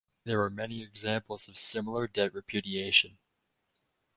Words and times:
There 0.23 0.41
are 0.41 0.49
many 0.49 0.81
examples 0.81 1.47
of 1.47 1.59
similar 1.59 2.07
debt 2.07 2.33
repudiation. 2.33 3.19